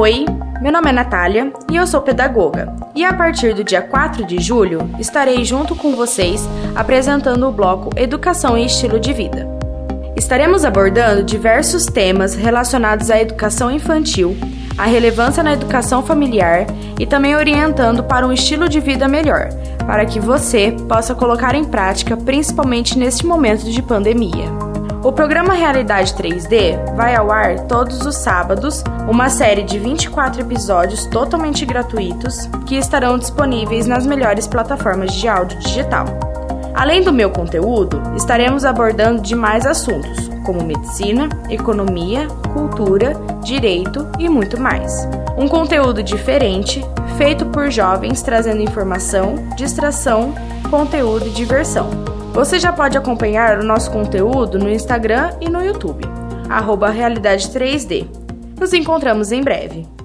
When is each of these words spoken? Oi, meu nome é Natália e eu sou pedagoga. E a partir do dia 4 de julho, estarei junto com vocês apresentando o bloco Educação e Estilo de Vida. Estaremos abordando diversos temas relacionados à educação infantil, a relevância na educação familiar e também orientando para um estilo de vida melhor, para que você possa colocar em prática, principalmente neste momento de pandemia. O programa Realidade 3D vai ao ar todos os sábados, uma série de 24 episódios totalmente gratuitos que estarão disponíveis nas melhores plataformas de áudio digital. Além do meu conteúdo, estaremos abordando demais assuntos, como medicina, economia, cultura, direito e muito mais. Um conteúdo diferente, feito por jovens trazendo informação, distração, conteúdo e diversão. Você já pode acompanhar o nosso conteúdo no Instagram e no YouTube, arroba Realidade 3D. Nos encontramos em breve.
Oi, 0.00 0.26
meu 0.62 0.70
nome 0.70 0.90
é 0.90 0.92
Natália 0.92 1.52
e 1.68 1.74
eu 1.74 1.84
sou 1.84 2.00
pedagoga. 2.00 2.72
E 2.94 3.04
a 3.04 3.12
partir 3.12 3.52
do 3.52 3.64
dia 3.64 3.82
4 3.82 4.24
de 4.24 4.40
julho, 4.40 4.88
estarei 4.96 5.44
junto 5.44 5.74
com 5.74 5.96
vocês 5.96 6.48
apresentando 6.76 7.48
o 7.48 7.50
bloco 7.50 7.90
Educação 7.96 8.56
e 8.56 8.64
Estilo 8.64 9.00
de 9.00 9.12
Vida. 9.12 9.48
Estaremos 10.14 10.64
abordando 10.64 11.24
diversos 11.24 11.84
temas 11.86 12.36
relacionados 12.36 13.10
à 13.10 13.20
educação 13.20 13.72
infantil, 13.72 14.36
a 14.78 14.84
relevância 14.84 15.42
na 15.42 15.52
educação 15.52 16.00
familiar 16.00 16.64
e 16.96 17.04
também 17.04 17.34
orientando 17.34 18.04
para 18.04 18.24
um 18.24 18.32
estilo 18.32 18.68
de 18.68 18.78
vida 18.78 19.08
melhor, 19.08 19.48
para 19.84 20.06
que 20.06 20.20
você 20.20 20.76
possa 20.88 21.12
colocar 21.12 21.56
em 21.56 21.64
prática, 21.64 22.16
principalmente 22.16 22.96
neste 22.96 23.26
momento 23.26 23.64
de 23.64 23.82
pandemia. 23.82 24.67
O 25.02 25.12
programa 25.12 25.54
Realidade 25.54 26.12
3D 26.14 26.96
vai 26.96 27.14
ao 27.14 27.30
ar 27.30 27.60
todos 27.66 28.04
os 28.04 28.16
sábados, 28.16 28.82
uma 29.08 29.30
série 29.30 29.62
de 29.62 29.78
24 29.78 30.40
episódios 30.40 31.06
totalmente 31.06 31.64
gratuitos 31.64 32.48
que 32.66 32.74
estarão 32.74 33.16
disponíveis 33.16 33.86
nas 33.86 34.04
melhores 34.04 34.48
plataformas 34.48 35.14
de 35.14 35.28
áudio 35.28 35.56
digital. 35.60 36.04
Além 36.74 37.02
do 37.02 37.12
meu 37.12 37.30
conteúdo, 37.30 38.02
estaremos 38.16 38.64
abordando 38.64 39.22
demais 39.22 39.64
assuntos, 39.66 40.28
como 40.44 40.64
medicina, 40.64 41.28
economia, 41.48 42.26
cultura, 42.52 43.12
direito 43.42 44.08
e 44.18 44.28
muito 44.28 44.60
mais. 44.60 45.08
Um 45.36 45.46
conteúdo 45.46 46.02
diferente, 46.02 46.84
feito 47.16 47.46
por 47.46 47.70
jovens 47.70 48.20
trazendo 48.20 48.62
informação, 48.62 49.36
distração, 49.56 50.34
conteúdo 50.70 51.26
e 51.28 51.30
diversão. 51.30 52.07
Você 52.38 52.56
já 52.56 52.72
pode 52.72 52.96
acompanhar 52.96 53.58
o 53.58 53.64
nosso 53.64 53.90
conteúdo 53.90 54.60
no 54.60 54.70
Instagram 54.70 55.32
e 55.40 55.50
no 55.50 55.60
YouTube, 55.60 56.04
arroba 56.48 56.88
Realidade 56.88 57.48
3D. 57.48 58.06
Nos 58.60 58.72
encontramos 58.72 59.32
em 59.32 59.42
breve. 59.42 59.97